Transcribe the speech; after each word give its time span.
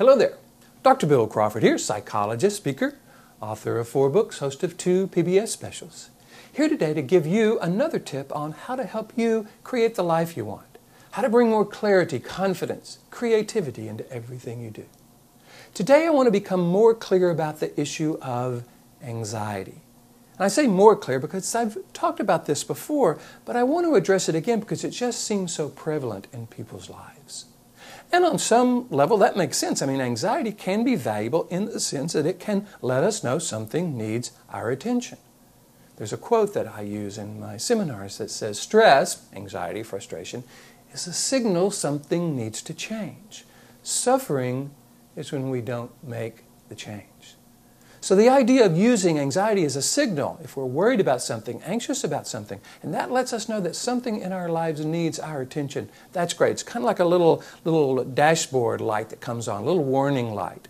Hello 0.00 0.16
there. 0.16 0.38
Dr. 0.82 1.06
Bill 1.06 1.26
Crawford 1.26 1.62
here, 1.62 1.76
psychologist, 1.76 2.56
speaker, 2.56 2.96
author 3.38 3.78
of 3.78 3.86
four 3.86 4.08
books, 4.08 4.38
host 4.38 4.62
of 4.62 4.78
two 4.78 5.08
PBS 5.08 5.48
specials. 5.48 6.08
Here 6.50 6.70
today 6.70 6.94
to 6.94 7.02
give 7.02 7.26
you 7.26 7.60
another 7.60 7.98
tip 7.98 8.34
on 8.34 8.52
how 8.52 8.76
to 8.76 8.84
help 8.84 9.12
you 9.14 9.46
create 9.62 9.96
the 9.96 10.02
life 10.02 10.38
you 10.38 10.46
want, 10.46 10.78
how 11.10 11.20
to 11.20 11.28
bring 11.28 11.50
more 11.50 11.66
clarity, 11.66 12.18
confidence, 12.18 13.00
creativity 13.10 13.88
into 13.88 14.10
everything 14.10 14.62
you 14.62 14.70
do. 14.70 14.86
Today 15.74 16.06
I 16.06 16.10
want 16.10 16.28
to 16.28 16.32
become 16.32 16.66
more 16.66 16.94
clear 16.94 17.28
about 17.28 17.60
the 17.60 17.78
issue 17.78 18.16
of 18.22 18.64
anxiety. 19.02 19.82
And 20.38 20.46
I 20.46 20.48
say 20.48 20.66
more 20.66 20.96
clear 20.96 21.20
because 21.20 21.54
I've 21.54 21.76
talked 21.92 22.20
about 22.20 22.46
this 22.46 22.64
before, 22.64 23.18
but 23.44 23.54
I 23.54 23.64
want 23.64 23.84
to 23.84 23.96
address 23.96 24.30
it 24.30 24.34
again 24.34 24.60
because 24.60 24.82
it 24.82 24.92
just 24.92 25.22
seems 25.22 25.52
so 25.52 25.68
prevalent 25.68 26.26
in 26.32 26.46
people's 26.46 26.88
lives. 26.88 27.44
And 28.12 28.24
on 28.24 28.38
some 28.38 28.88
level, 28.90 29.16
that 29.18 29.36
makes 29.36 29.56
sense. 29.56 29.82
I 29.82 29.86
mean, 29.86 30.00
anxiety 30.00 30.52
can 30.52 30.82
be 30.82 30.96
valuable 30.96 31.46
in 31.48 31.66
the 31.66 31.78
sense 31.78 32.12
that 32.14 32.26
it 32.26 32.40
can 32.40 32.66
let 32.82 33.04
us 33.04 33.22
know 33.22 33.38
something 33.38 33.96
needs 33.96 34.32
our 34.50 34.70
attention. 34.70 35.18
There's 35.96 36.12
a 36.12 36.16
quote 36.16 36.54
that 36.54 36.66
I 36.66 36.80
use 36.80 37.18
in 37.18 37.38
my 37.38 37.56
seminars 37.56 38.18
that 38.18 38.30
says 38.30 38.58
stress, 38.58 39.26
anxiety, 39.34 39.82
frustration, 39.82 40.44
is 40.92 41.06
a 41.06 41.12
signal 41.12 41.70
something 41.70 42.34
needs 42.34 42.62
to 42.62 42.74
change. 42.74 43.44
Suffering 43.82 44.70
is 45.14 45.30
when 45.30 45.50
we 45.50 45.60
don't 45.60 45.92
make 46.02 46.44
the 46.68 46.74
change. 46.74 47.09
So 48.02 48.16
the 48.16 48.30
idea 48.30 48.64
of 48.64 48.78
using 48.78 49.18
anxiety 49.18 49.64
as 49.64 49.76
a 49.76 49.82
signal, 49.82 50.40
if 50.42 50.56
we're 50.56 50.64
worried 50.64 51.00
about 51.00 51.20
something, 51.20 51.60
anxious 51.62 52.02
about 52.02 52.26
something, 52.26 52.58
and 52.82 52.94
that 52.94 53.10
lets 53.10 53.34
us 53.34 53.46
know 53.46 53.60
that 53.60 53.76
something 53.76 54.20
in 54.20 54.32
our 54.32 54.48
lives 54.48 54.84
needs 54.84 55.18
our 55.18 55.42
attention, 55.42 55.90
that's 56.12 56.32
great. 56.32 56.52
It's 56.52 56.62
kind 56.62 56.82
of 56.82 56.86
like 56.86 56.98
a 56.98 57.04
little, 57.04 57.42
little 57.62 58.02
dashboard 58.02 58.80
light 58.80 59.10
that 59.10 59.20
comes 59.20 59.48
on, 59.48 59.62
a 59.62 59.66
little 59.66 59.84
warning 59.84 60.34
light. 60.34 60.66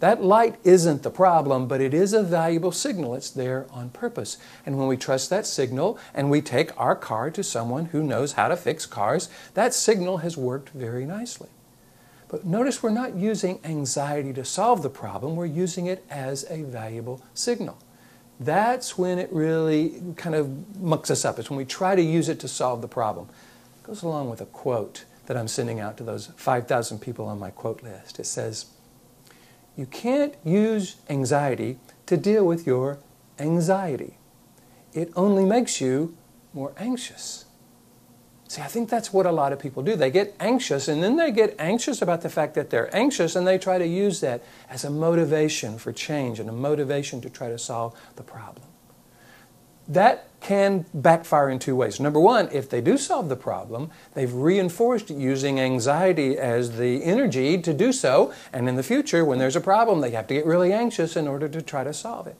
That 0.00 0.24
light 0.24 0.56
isn't 0.64 1.04
the 1.04 1.10
problem, 1.10 1.68
but 1.68 1.80
it 1.80 1.94
is 1.94 2.12
a 2.12 2.24
valuable 2.24 2.72
signal. 2.72 3.14
It's 3.14 3.30
there 3.30 3.66
on 3.70 3.90
purpose. 3.90 4.36
And 4.66 4.76
when 4.76 4.88
we 4.88 4.96
trust 4.96 5.30
that 5.30 5.46
signal 5.46 5.96
and 6.12 6.28
we 6.28 6.40
take 6.42 6.76
our 6.76 6.96
car 6.96 7.30
to 7.30 7.44
someone 7.44 7.86
who 7.86 8.02
knows 8.02 8.32
how 8.32 8.48
to 8.48 8.56
fix 8.56 8.84
cars, 8.86 9.28
that 9.54 9.72
signal 9.72 10.16
has 10.18 10.36
worked 10.36 10.70
very 10.70 11.06
nicely. 11.06 11.50
But 12.32 12.46
notice 12.46 12.82
we're 12.82 12.88
not 12.88 13.14
using 13.14 13.60
anxiety 13.62 14.32
to 14.32 14.44
solve 14.44 14.82
the 14.82 14.88
problem, 14.88 15.36
we're 15.36 15.44
using 15.44 15.84
it 15.84 16.02
as 16.08 16.46
a 16.48 16.62
valuable 16.62 17.22
signal. 17.34 17.76
That's 18.40 18.96
when 18.96 19.18
it 19.18 19.30
really 19.30 20.02
kind 20.16 20.34
of 20.34 20.80
mucks 20.80 21.10
us 21.10 21.26
up. 21.26 21.38
It's 21.38 21.50
when 21.50 21.58
we 21.58 21.66
try 21.66 21.94
to 21.94 22.00
use 22.00 22.30
it 22.30 22.40
to 22.40 22.48
solve 22.48 22.80
the 22.80 22.88
problem. 22.88 23.28
It 23.76 23.86
goes 23.86 24.02
along 24.02 24.30
with 24.30 24.40
a 24.40 24.46
quote 24.46 25.04
that 25.26 25.36
I'm 25.36 25.46
sending 25.46 25.78
out 25.78 25.98
to 25.98 26.04
those 26.04 26.28
5,000 26.38 27.00
people 27.00 27.26
on 27.26 27.38
my 27.38 27.50
quote 27.50 27.82
list. 27.82 28.18
It 28.18 28.24
says, 28.24 28.64
You 29.76 29.84
can't 29.84 30.34
use 30.42 30.96
anxiety 31.10 31.78
to 32.06 32.16
deal 32.16 32.46
with 32.46 32.66
your 32.66 32.98
anxiety. 33.38 34.16
It 34.94 35.12
only 35.16 35.44
makes 35.44 35.82
you 35.82 36.16
more 36.54 36.72
anxious. 36.78 37.44
See, 38.52 38.60
I 38.60 38.66
think 38.66 38.90
that's 38.90 39.14
what 39.14 39.24
a 39.24 39.32
lot 39.32 39.54
of 39.54 39.58
people 39.58 39.82
do. 39.82 39.96
They 39.96 40.10
get 40.10 40.36
anxious, 40.38 40.86
and 40.86 41.02
then 41.02 41.16
they 41.16 41.30
get 41.30 41.56
anxious 41.58 42.02
about 42.02 42.20
the 42.20 42.28
fact 42.28 42.52
that 42.52 42.68
they're 42.68 42.94
anxious, 42.94 43.34
and 43.34 43.46
they 43.46 43.56
try 43.56 43.78
to 43.78 43.86
use 43.86 44.20
that 44.20 44.42
as 44.68 44.84
a 44.84 44.90
motivation 44.90 45.78
for 45.78 45.90
change 45.90 46.38
and 46.38 46.50
a 46.50 46.52
motivation 46.52 47.22
to 47.22 47.30
try 47.30 47.48
to 47.48 47.56
solve 47.56 47.98
the 48.16 48.22
problem. 48.22 48.66
That 49.88 50.28
can 50.42 50.84
backfire 50.92 51.48
in 51.48 51.60
two 51.60 51.74
ways. 51.74 51.98
Number 51.98 52.20
one, 52.20 52.50
if 52.52 52.68
they 52.68 52.82
do 52.82 52.98
solve 52.98 53.30
the 53.30 53.36
problem, 53.36 53.90
they've 54.12 54.34
reinforced 54.34 55.08
using 55.08 55.58
anxiety 55.58 56.36
as 56.36 56.76
the 56.76 57.02
energy 57.04 57.56
to 57.56 57.72
do 57.72 57.90
so, 57.90 58.34
and 58.52 58.68
in 58.68 58.76
the 58.76 58.82
future, 58.82 59.24
when 59.24 59.38
there's 59.38 59.56
a 59.56 59.62
problem, 59.62 60.02
they 60.02 60.10
have 60.10 60.26
to 60.26 60.34
get 60.34 60.44
really 60.44 60.74
anxious 60.74 61.16
in 61.16 61.26
order 61.26 61.48
to 61.48 61.62
try 61.62 61.84
to 61.84 61.94
solve 61.94 62.26
it. 62.26 62.36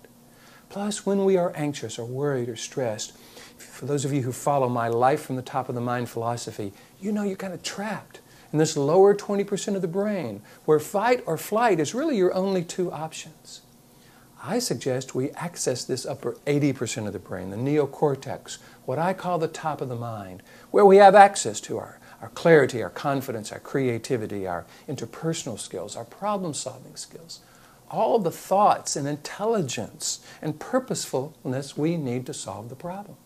Plus, 0.68 1.06
when 1.06 1.24
we 1.24 1.38
are 1.38 1.54
anxious 1.56 1.98
or 1.98 2.04
worried 2.04 2.50
or 2.50 2.56
stressed, 2.56 3.14
for 3.62 3.86
those 3.86 4.04
of 4.04 4.12
you 4.12 4.22
who 4.22 4.32
follow 4.32 4.68
my 4.68 4.88
life 4.88 5.22
from 5.22 5.36
the 5.36 5.42
top 5.42 5.68
of 5.68 5.74
the 5.74 5.80
mind 5.80 6.08
philosophy, 6.08 6.72
you 7.00 7.12
know 7.12 7.22
you're 7.22 7.36
kind 7.36 7.54
of 7.54 7.62
trapped 7.62 8.20
in 8.52 8.58
this 8.58 8.76
lower 8.76 9.14
20% 9.14 9.74
of 9.74 9.82
the 9.82 9.88
brain 9.88 10.42
where 10.64 10.78
fight 10.78 11.22
or 11.26 11.38
flight 11.38 11.80
is 11.80 11.94
really 11.94 12.16
your 12.16 12.34
only 12.34 12.62
two 12.62 12.92
options. 12.92 13.62
I 14.44 14.58
suggest 14.58 15.14
we 15.14 15.30
access 15.30 15.84
this 15.84 16.04
upper 16.04 16.32
80% 16.46 17.06
of 17.06 17.12
the 17.12 17.18
brain, 17.18 17.50
the 17.50 17.56
neocortex, 17.56 18.58
what 18.84 18.98
I 18.98 19.12
call 19.12 19.38
the 19.38 19.48
top 19.48 19.80
of 19.80 19.88
the 19.88 19.94
mind, 19.94 20.42
where 20.72 20.84
we 20.84 20.96
have 20.96 21.14
access 21.14 21.60
to 21.62 21.78
our, 21.78 22.00
our 22.20 22.30
clarity, 22.30 22.82
our 22.82 22.90
confidence, 22.90 23.52
our 23.52 23.60
creativity, 23.60 24.46
our 24.46 24.66
interpersonal 24.88 25.58
skills, 25.58 25.96
our 25.96 26.04
problem 26.04 26.54
solving 26.54 26.96
skills, 26.96 27.40
all 27.88 28.18
the 28.18 28.32
thoughts 28.32 28.96
and 28.96 29.06
intelligence 29.06 30.24
and 30.40 30.58
purposefulness 30.58 31.76
we 31.76 31.96
need 31.96 32.26
to 32.26 32.34
solve 32.34 32.68
the 32.68 32.74
problem. 32.74 33.16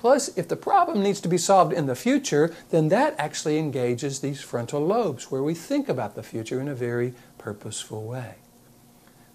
Plus, 0.00 0.28
if 0.34 0.48
the 0.48 0.56
problem 0.56 1.02
needs 1.02 1.20
to 1.20 1.28
be 1.28 1.36
solved 1.36 1.74
in 1.74 1.84
the 1.84 1.94
future, 1.94 2.54
then 2.70 2.88
that 2.88 3.14
actually 3.18 3.58
engages 3.58 4.20
these 4.20 4.40
frontal 4.40 4.80
lobes 4.80 5.30
where 5.30 5.42
we 5.42 5.52
think 5.52 5.90
about 5.90 6.14
the 6.14 6.22
future 6.22 6.58
in 6.58 6.68
a 6.68 6.74
very 6.74 7.12
purposeful 7.36 8.04
way. 8.04 8.36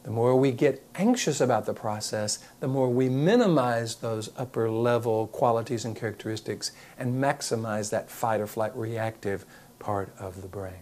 The 0.02 0.09
more 0.09 0.36
we 0.36 0.52
get 0.52 0.84
anxious 0.96 1.40
about 1.40 1.68
the 1.68 1.75
process, 1.75 2.40
the 2.62 2.68
more 2.68 2.90
we 2.90 3.09
minimize 3.09 3.98
those 3.98 4.31
upper 4.38 4.68
level 4.68 5.28
qualities 5.28 5.86
and 5.86 5.96
characteristics 5.96 6.72
and 6.98 7.24
maximize 7.24 7.92
that 7.92 8.09
fight 8.09 8.42
or 8.42 8.48
flight 8.48 8.75
reactive 8.75 9.46
part 9.78 10.12
of 10.18 10.42
the 10.42 10.48
brain. 10.48 10.81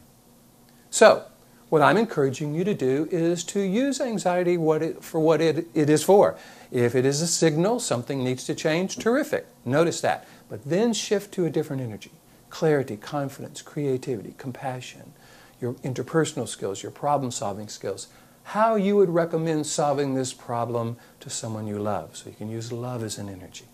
So, 0.91 1.25
what 1.73 1.81
I'm 1.81 1.97
encouraging 1.97 2.53
you 2.53 2.63
to 2.65 2.75
do 2.75 3.07
is 3.09 3.43
to 3.45 3.59
use 3.59 3.99
anxiety 3.99 4.57
what 4.57 4.83
it, 4.83 5.03
for 5.03 5.19
what 5.19 5.41
it, 5.41 5.65
it 5.73 5.89
is 5.89 6.03
for. 6.03 6.37
If 6.69 6.93
it 6.93 7.03
is 7.03 7.19
a 7.19 7.25
signal 7.25 7.79
something 7.79 8.23
needs 8.23 8.43
to 8.43 8.53
change, 8.53 8.97
terrific. 8.97 9.47
Notice 9.65 9.99
that. 10.01 10.27
But 10.49 10.65
then 10.65 10.93
shift 10.93 11.33
to 11.33 11.45
a 11.45 11.49
different 11.49 11.81
energy 11.81 12.11
clarity, 12.51 12.95
confidence, 12.95 13.63
creativity, 13.63 14.35
compassion, 14.37 15.13
your 15.59 15.73
interpersonal 15.83 16.47
skills, 16.47 16.83
your 16.83 16.91
problem 16.91 17.31
solving 17.31 17.67
skills. 17.67 18.07
How 18.43 18.75
you 18.75 18.95
would 18.97 19.09
recommend 19.09 19.65
solving 19.65 20.13
this 20.13 20.31
problem 20.31 20.97
to 21.21 21.31
someone 21.31 21.65
you 21.65 21.79
love. 21.79 22.15
So 22.15 22.29
you 22.29 22.35
can 22.35 22.51
use 22.51 22.71
love 22.71 23.01
as 23.01 23.17
an 23.17 23.29
energy. 23.29 23.65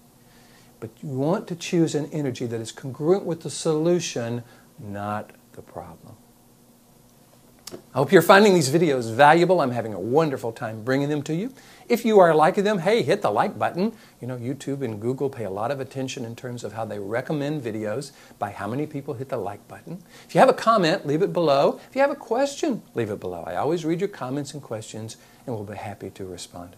But 0.79 0.91
you 1.03 1.09
want 1.09 1.49
to 1.49 1.55
choose 1.57 1.95
an 1.95 2.09
energy 2.13 2.45
that 2.45 2.61
is 2.61 2.71
congruent 2.71 3.25
with 3.25 3.41
the 3.41 3.49
solution, 3.49 4.45
not 4.79 5.31
the 5.51 5.61
problem. 5.61 6.15
I 7.91 7.97
hope 7.97 8.11
you're 8.11 8.21
finding 8.21 8.53
these 8.53 8.69
videos 8.69 9.11
valuable. 9.11 9.61
I'm 9.61 9.71
having 9.71 9.95
a 9.95 9.99
wonderful 9.99 10.51
time 10.51 10.83
bringing 10.83 11.09
them 11.09 11.23
to 11.23 11.33
you. 11.33 11.51
If 11.87 12.05
you 12.05 12.19
are 12.19 12.35
liking 12.35 12.63
them, 12.63 12.77
hey, 12.77 13.01
hit 13.01 13.23
the 13.23 13.31
like 13.31 13.57
button. 13.57 13.93
You 14.21 14.27
know, 14.27 14.37
YouTube 14.37 14.83
and 14.83 15.01
Google 15.01 15.27
pay 15.27 15.45
a 15.45 15.49
lot 15.49 15.71
of 15.71 15.79
attention 15.79 16.23
in 16.23 16.35
terms 16.35 16.63
of 16.63 16.73
how 16.73 16.85
they 16.85 16.99
recommend 16.99 17.63
videos 17.63 18.11
by 18.37 18.51
how 18.51 18.67
many 18.67 18.85
people 18.85 19.15
hit 19.15 19.29
the 19.29 19.37
like 19.37 19.67
button. 19.67 20.03
If 20.27 20.35
you 20.35 20.39
have 20.39 20.49
a 20.49 20.53
comment, 20.53 21.07
leave 21.07 21.23
it 21.23 21.33
below. 21.33 21.79
If 21.89 21.95
you 21.95 22.01
have 22.01 22.11
a 22.11 22.15
question, 22.15 22.83
leave 22.93 23.09
it 23.09 23.19
below. 23.19 23.43
I 23.47 23.55
always 23.55 23.83
read 23.83 24.01
your 24.01 24.09
comments 24.09 24.53
and 24.53 24.61
questions 24.61 25.17
and 25.47 25.55
will 25.55 25.63
be 25.63 25.75
happy 25.75 26.11
to 26.11 26.25
respond. 26.25 26.75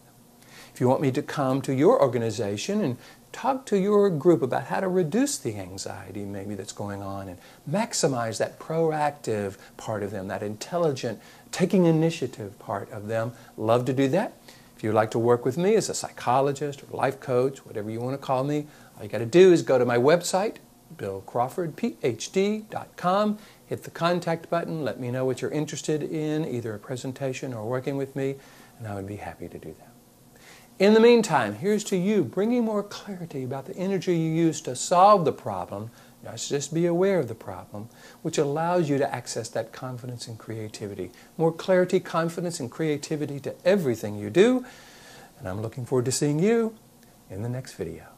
If 0.74 0.80
you 0.80 0.88
want 0.88 1.02
me 1.02 1.12
to 1.12 1.22
come 1.22 1.62
to 1.64 1.74
your 1.74 2.02
organization 2.02 2.82
and 2.82 2.98
talk 3.32 3.66
to 3.66 3.78
your 3.78 4.10
group 4.10 4.42
about 4.42 4.66
how 4.66 4.80
to 4.80 4.88
reduce 4.88 5.38
the 5.38 5.58
anxiety 5.58 6.26
maybe 6.26 6.56
that's 6.56 6.74
going 6.74 7.02
on 7.02 7.30
and 7.30 7.38
maximize 7.70 8.38
that 8.40 8.60
proactive 8.60 9.58
part 9.78 10.04
of 10.04 10.12
them, 10.12 10.28
that 10.28 10.44
intelligent, 10.44 11.20
taking 11.52 11.86
initiative 11.86 12.60
part 12.60 12.92
of 12.92 13.08
them. 13.08 13.32
Love 13.58 13.86
to 13.86 13.94
do 13.94 14.10
that. 14.10 14.34
If 14.76 14.84
you'd 14.84 14.94
like 14.94 15.12
to 15.12 15.20
work 15.20 15.46
with 15.46 15.58
me 15.58 15.76
as 15.76 15.88
a 15.90 15.94
psychologist 15.94 16.84
or 16.84 16.88
life 16.98 17.20
coach, 17.20 17.64
whatever 17.66 17.92
you 17.92 18.00
want 18.00 18.20
to 18.20 18.26
call 18.26 18.44
me, 18.44 18.66
all 18.98 19.04
you 19.04 19.10
got 19.10 19.20
to 19.20 19.28
do 19.28 19.54
is 19.54 19.62
go 19.62 19.78
to 19.78 19.86
my 19.86 19.98
website, 19.98 20.56
billcrawfordphd.com, 20.98 23.38
hit 23.68 23.84
the 23.84 23.92
contact 23.92 24.50
button, 24.50 24.84
let 24.84 25.00
me 25.00 25.12
know 25.12 25.24
what 25.24 25.42
you're 25.42 25.52
interested 25.52 26.02
in, 26.02 26.46
either 26.46 26.74
a 26.74 26.80
presentation 26.80 27.54
or 27.54 27.70
working 27.70 27.96
with 27.96 28.16
me, 28.16 28.38
and 28.80 28.88
I 28.88 28.96
would 28.96 29.06
be 29.08 29.18
happy 29.18 29.48
to 29.48 29.60
do 29.60 29.76
that. 29.80 29.91
In 30.82 30.96
the 30.96 31.00
meantime, 31.00 31.54
here's 31.54 31.84
to 31.84 31.96
you 31.96 32.24
bringing 32.24 32.66
more 32.66 32.82
clarity 32.82 33.44
about 33.44 33.68
the 33.68 33.76
energy 33.76 34.18
you 34.18 34.32
use 34.32 34.62
to 34.62 34.76
solve 34.76 35.26
the 35.26 35.32
problem, 35.32 35.92
just 36.36 36.74
be 36.74 36.88
aware 36.88 37.20
of 37.20 37.28
the 37.28 37.36
problem, 37.36 37.88
which 38.24 38.40
allows 38.40 38.90
you 38.90 38.98
to 38.98 39.14
access 39.14 39.48
that 39.50 39.74
confidence 39.74 40.28
and 40.28 40.40
creativity. 40.40 41.12
More 41.38 41.52
clarity, 41.52 42.00
confidence, 42.00 42.60
and 42.60 42.72
creativity 42.72 43.40
to 43.42 43.54
everything 43.64 44.18
you 44.18 44.32
do. 44.32 44.66
And 45.38 45.48
I'm 45.48 45.62
looking 45.62 45.86
forward 45.86 46.06
to 46.06 46.12
seeing 46.12 46.40
you 46.40 46.76
in 47.30 47.44
the 47.44 47.50
next 47.50 47.74
video. 47.74 48.11